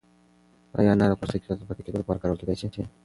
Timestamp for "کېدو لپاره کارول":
1.85-2.37